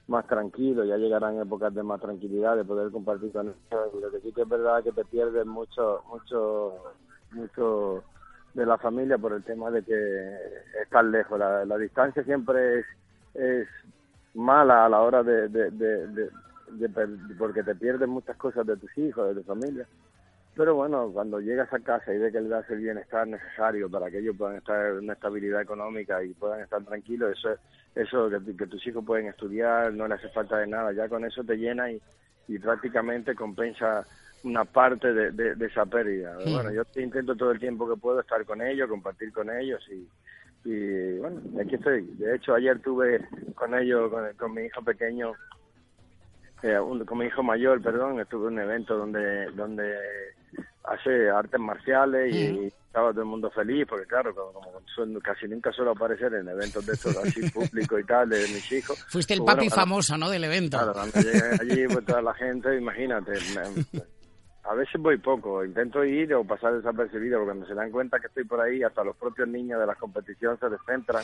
[0.10, 3.94] más tranquilo, ya llegarán épocas de más tranquilidad, de poder compartir con ellos.
[4.02, 6.74] Lo que sí que es verdad que te pierdes mucho, mucho,
[7.32, 8.04] mucho
[8.56, 10.38] de la familia por el tema de que
[10.82, 11.40] estás lejos.
[11.40, 12.86] La, distancia siempre es,
[13.36, 13.68] es
[14.34, 16.30] mala a la hora de, de, de,
[17.38, 19.88] porque te pierdes muchas cosas de tus hijos, de tu familia.
[20.60, 24.12] Pero bueno, cuando llegas a casa y ves que le das el bienestar necesario para
[24.12, 27.56] que ellos puedan estar en una estabilidad económica y puedan estar tranquilos, eso
[27.96, 31.24] eso que, que tus hijos pueden estudiar, no les hace falta de nada, ya con
[31.24, 32.02] eso te llena y,
[32.50, 34.06] y prácticamente compensa
[34.44, 36.36] una parte de, de, esa pérdida.
[36.36, 40.70] Bueno, yo intento todo el tiempo que puedo estar con ellos, compartir con ellos y,
[40.70, 42.02] y bueno, aquí estoy.
[42.18, 45.32] De hecho, ayer tuve con ellos, con, mi hijo pequeño,
[46.64, 49.96] eh, con mi hijo mayor, perdón, estuve en un evento donde donde
[50.90, 55.92] hace artes marciales y, estaba todo el mundo feliz, porque claro, como, casi nunca suelo
[55.92, 59.06] aparecer en eventos de estos así públicos y tal, de mis hijos.
[59.10, 60.76] Fuiste el pues papi famoso, ¿no?, del evento.
[60.76, 63.34] Claro, cuando llegué allí, pues toda la gente, imagínate,
[64.64, 68.28] a veces voy poco, intento ir o pasar desapercibido, porque cuando se dan cuenta que
[68.28, 71.24] estoy por ahí, hasta los propios niños de la competición se descentran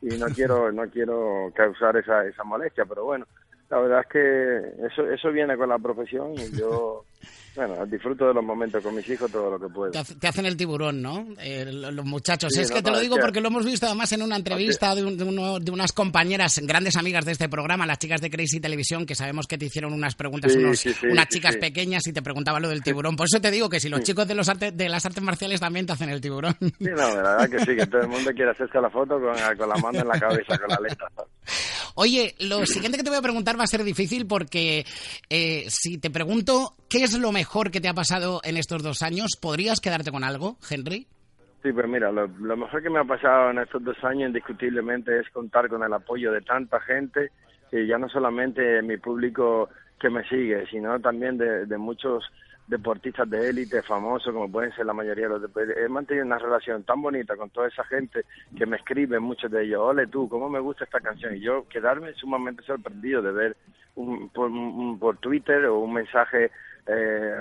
[0.00, 3.26] y no quiero no quiero causar esa, esa molestia, pero bueno,
[3.72, 7.06] la verdad es que eso eso viene con la profesión y yo
[7.56, 9.92] bueno, disfruto de los momentos con mis hijos todo lo que puedo.
[9.92, 11.26] Te, hacen el tiburón, ¿no?
[11.40, 12.54] Eh, los muchachos.
[12.54, 15.70] es que te lo digo porque lo hemos visto además en una entrevista de, de,
[15.70, 19.56] unas compañeras, grandes amigas de este programa, las chicas de Crazy Televisión, que sabemos que
[19.56, 23.16] te hicieron unas preguntas, unas chicas pequeñas y te preguntaban lo del tiburón.
[23.16, 25.86] Por eso te digo que si los chicos de, los de las artes marciales también
[25.86, 26.54] te hacen el tiburón.
[26.60, 29.34] Sí, no, la verdad que sí, que todo el mundo quiere hacerse la foto con,
[29.56, 31.08] con la mano en la cabeza, con la letra.
[31.94, 34.84] Oye, lo siguiente que te voy a preguntar va a ser difícil porque
[35.28, 39.02] eh, si te pregunto qué es lo mejor que te ha pasado en estos dos
[39.02, 41.06] años, ¿podrías quedarte con algo, Henry?
[41.62, 45.28] Sí, pues mira, lo, mejor que me ha pasado en estos dos años indiscutiblemente es
[45.30, 47.30] contar con el apoyo de tanta gente,
[47.70, 49.68] y ya no solamente mi público
[50.00, 52.24] que me sigue, sino también de, de muchos
[52.66, 55.82] deportistas de élite famosos como pueden ser la mayoría de los deportistas.
[55.82, 58.24] He mantenido una relación tan bonita con toda esa gente
[58.56, 61.36] que me escribe, muchos de ellos, ole tú, ¿cómo me gusta esta canción?
[61.36, 63.56] Y yo quedarme sumamente sorprendido de ver
[63.94, 64.50] un, por,
[64.98, 66.50] por Twitter o un mensaje
[66.86, 67.34] eh,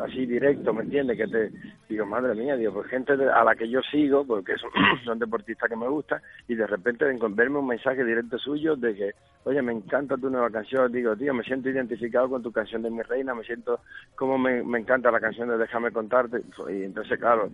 [0.00, 1.16] así directo, ¿me entiendes?
[1.16, 1.50] Que te
[1.88, 4.70] digo, madre mía, digo, pues gente a la que yo sigo, porque son,
[5.04, 9.10] son deportistas que me gustan, y de repente verme un mensaje directo suyo de que,
[9.44, 12.90] oye, me encanta tu nueva canción, digo, tío, me siento identificado con tu canción de
[12.90, 13.80] mi reina, me siento
[14.16, 17.50] como me, encanta la canción de Déjame contarte, y entonces, claro,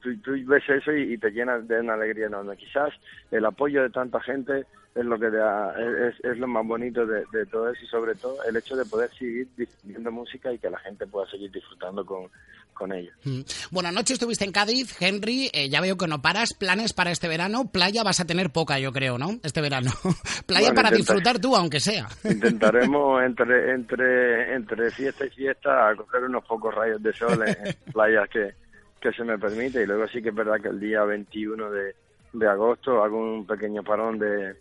[0.00, 2.56] tú, ves eso y, y te llenas de una alegría enorme.
[2.56, 2.92] Quizás
[3.30, 4.64] el apoyo de tanta gente
[4.98, 8.56] es lo que es, es, lo más bonito de, todo eso y sobre todo el
[8.56, 12.28] hecho de poder seguir difundiendo música y que la gente pueda seguir disfrutando con,
[12.74, 13.12] con ella.
[13.24, 13.40] Mm.
[13.70, 17.28] Bueno, anoche estuviste en Cádiz, Henry, eh, ya veo que no paras, planes para este
[17.28, 19.38] verano, playa vas a tener poca yo creo, ¿no?
[19.42, 19.90] Este verano.
[20.46, 22.08] playa para disfrutar tú, aunque sea.
[22.24, 27.56] Intentaremos entre, entre, entre fiesta y fiesta coger unos pocos rayos de sol en,
[27.92, 28.54] playas que,
[29.00, 31.94] que se me permite y luego sí que es verdad que el día 21 de,
[32.32, 34.56] de agosto hago un pequeño parón de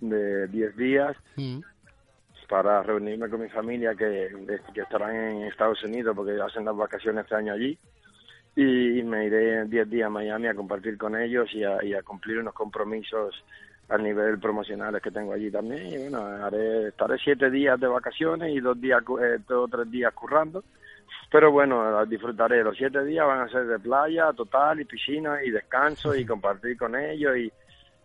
[0.00, 1.60] de 10 días mm.
[2.48, 4.30] Para reunirme con mi familia que,
[4.72, 7.78] que estarán en Estados Unidos porque hacen las vacaciones este año allí.
[8.56, 12.02] Y me iré 10 días a Miami a compartir con ellos y a, y a
[12.02, 13.34] cumplir unos compromisos
[13.88, 15.86] a nivel promocionales que tengo allí también.
[15.86, 20.12] Y bueno haré estaré siete días de vacaciones y dos días eh, dos tres días
[20.14, 20.62] currando.
[21.30, 22.62] Pero bueno disfrutaré.
[22.62, 26.76] Los siete días van a ser de playa total y piscina y descanso y compartir
[26.78, 27.52] con ellos y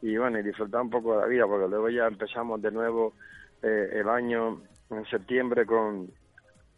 [0.02, 3.14] y bueno, y disfrutar un poco de la vida, porque luego ya empezamos de nuevo
[3.64, 6.10] eh, el año en septiembre con,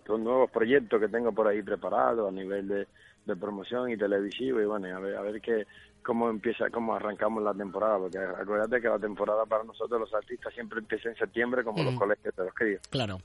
[0.05, 2.87] con nuevos proyectos que tengo por ahí preparados a nivel de,
[3.25, 5.65] de promoción y televisivo y bueno, a ver, a ver qué,
[6.03, 10.53] cómo empieza, cómo arrancamos la temporada, porque acuérdate que la temporada para nosotros los artistas
[10.53, 12.81] siempre empieza en septiembre como los colegios de los críos.
[12.89, 13.17] Claro.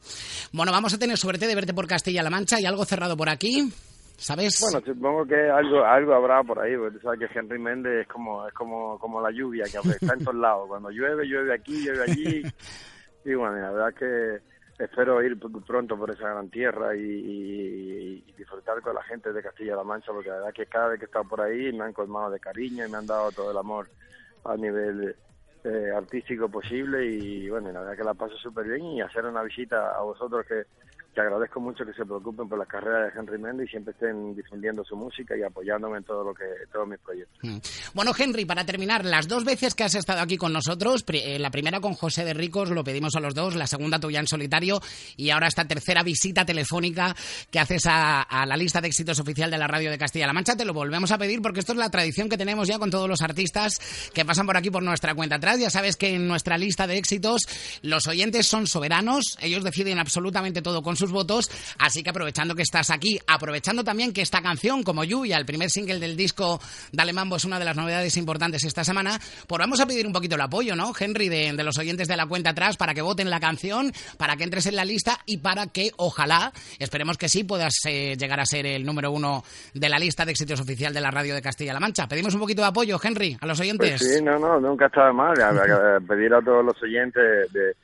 [0.52, 3.70] Bueno, vamos a tener suerte de verte por Castilla-La Mancha y algo cerrado por aquí.
[4.18, 4.58] ¿sabes?
[4.62, 8.08] Bueno, supongo que algo algo habrá por ahí, porque tú sabes que Henry Méndez es
[8.08, 10.68] como es como como la lluvia que está en todos lados.
[10.68, 12.42] Cuando llueve, llueve aquí, llueve allí.
[13.26, 14.40] y bueno, la verdad que
[14.78, 20.12] espero ir pronto por esa gran tierra y, disfrutar con la gente de Castilla-La Mancha,
[20.12, 22.38] porque la verdad que cada vez que he estado por ahí me han colmado de
[22.38, 23.88] cariño y me han dado todo el amor
[24.44, 25.16] a nivel
[25.64, 29.42] eh, artístico posible y bueno, la verdad que la paso súper bien y hacer una
[29.42, 30.66] visita a vosotros que
[31.16, 34.36] que agradezco mucho que se preocupen por la carrera de Henry Méndez y siempre estén
[34.36, 37.38] difundiendo su música y apoyándome en todo lo que todos mis proyectos.
[37.40, 37.56] Mm.
[37.94, 41.50] Bueno, Henry, para terminar, las dos veces que has estado aquí con nosotros, eh, la
[41.50, 44.78] primera con José de Ricos, lo pedimos a los dos, la segunda tuya en solitario
[45.16, 47.16] y ahora esta tercera visita telefónica
[47.50, 50.66] que haces a, la lista de éxitos oficial de la radio de Castilla-La Mancha, te
[50.66, 53.22] lo volvemos a pedir porque esto es la tradición que tenemos ya con todos los
[53.22, 55.58] artistas que pasan por aquí por nuestra cuenta atrás.
[55.58, 57.40] Ya sabes que en nuestra lista de éxitos
[57.80, 61.48] los oyentes son soberanos, ellos deciden absolutamente todo con sus votos,
[61.78, 65.70] así que aprovechando que estás aquí, aprovechando también que esta canción, como Lluvia, el primer
[65.70, 66.60] single del disco
[66.92, 70.12] Dale Mambo, es una de las novedades importantes esta semana, pues vamos a pedir un
[70.12, 73.30] poquito el apoyo, ¿no, Henry, de, los oyentes de la cuenta atrás para que voten
[73.30, 77.44] la canción, para que entres en la lista y para que, ojalá, esperemos que sí,
[77.44, 79.44] puedas eh, llegar a ser el número uno
[79.74, 82.08] de la lista de éxitos oficial de la radio de Castilla-La Mancha.
[82.08, 84.00] Pedimos un poquito de apoyo, Henry, a los oyentes.
[84.00, 85.34] Pues sí, no, no, nunca está mal.
[86.08, 87.76] pedir a todos los oyentes de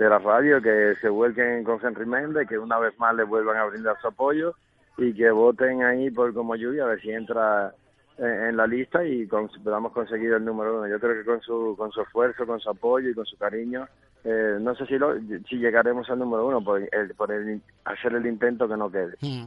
[0.00, 3.58] de la radio que se vuelquen con Henry Méndez, que una vez más le vuelvan
[3.58, 4.54] a brindar su apoyo
[4.96, 7.74] y que voten ahí por como lluvia a ver si entra
[8.20, 10.88] en, la lista y podamos conseguir el número uno.
[10.88, 13.86] Yo creo que con su, con su esfuerzo, con su apoyo y con su cariño,
[14.22, 15.14] eh, no sé si, lo,
[15.48, 19.14] si llegaremos al número uno por, el, por el, hacer el intento que no quede.
[19.22, 19.46] Mm.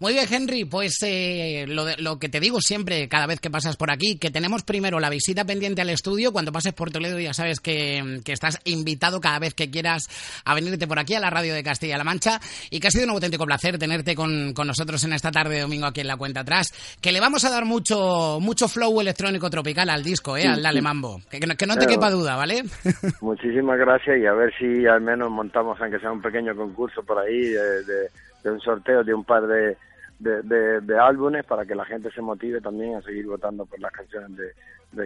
[0.00, 3.76] Muy bien, Henry, pues eh, lo, lo, que te digo siempre cada vez que pasas
[3.76, 6.32] por aquí, que tenemos primero la visita pendiente al estudio.
[6.32, 10.04] Cuando pases por Toledo ya sabes que, estás invitado cada vez que quieras
[10.44, 12.40] a venirte por aquí a la radio de Castilla-La Mancha
[12.70, 15.86] y que ha sido un auténtico placer tenerte con, nosotros en esta tarde de domingo
[15.86, 16.68] aquí en la cuenta atrás.
[17.00, 17.97] Que le vamos a dar mucho
[18.40, 20.46] mucho flow electrónico tropical al disco, ¿eh?
[20.46, 21.20] al Dale Mambo.
[21.30, 22.62] Que, que no, te quepa duda, ¿vale?
[23.20, 27.18] Muchísimas gracias y a ver si al menos montamos, aunque sea un pequeño concurso por
[27.18, 29.76] ahí, de un sorteo de un par de
[30.18, 34.36] de, álbumes para que la gente se motive también a seguir votando por las canciones
[34.36, 34.52] de,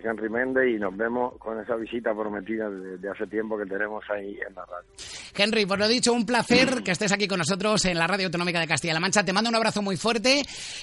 [0.03, 4.39] Henry Méndez y nos vemos con esa visita prometida de, hace tiempo que tenemos ahí
[4.47, 4.89] en la radio.
[5.37, 8.61] Henry, por lo dicho, un placer que estés aquí con nosotros en la Radio Autonómica
[8.61, 9.25] de Castilla-La Mancha.
[9.25, 10.43] Te mando un abrazo muy fuerte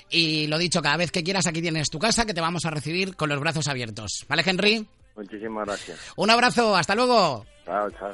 [0.09, 2.71] y lo dicho, cada vez que quieras aquí tienes tu casa que te vamos a
[2.71, 4.25] recibir con los brazos abiertos.
[4.27, 4.85] ¿Vale, Henry?
[5.15, 6.13] Muchísimas gracias.
[6.15, 7.45] Un abrazo, hasta luego.
[7.65, 8.13] Chao, chao.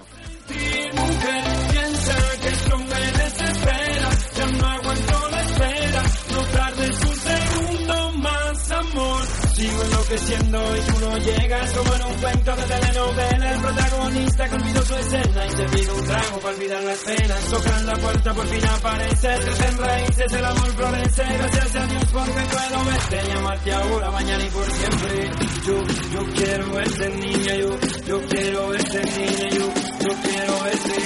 [9.56, 13.51] Sigo enloqueciendo y tú no llegas como en un cuento de telenovela.
[13.51, 17.45] El protagonista que olvidó su escena y te pide un trago para olvidar las penas.
[17.45, 21.24] Tocan la puerta, por fin aparece, en raíces, el amor florece.
[21.24, 25.32] Gracias a Dios porque puedo verte, llamarte ahora, mañana y por siempre.
[25.66, 31.01] Yo, yo quiero verte niña, yo, yo quiero verte niña, yo, yo quiero verte,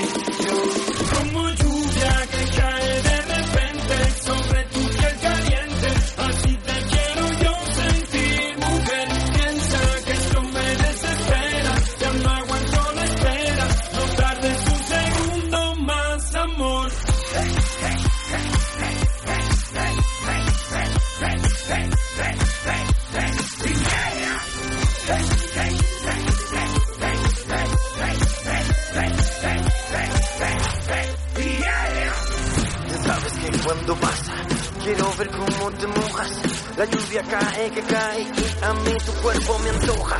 [0.46, 0.56] yo.
[1.20, 4.69] Como lluvia que cae de repente sobre tu
[35.72, 36.32] te mojas.
[36.78, 40.20] La lluvia cae, que cae y a mí tu cuerpo me antoja.